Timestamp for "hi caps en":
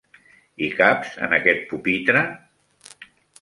0.61-1.35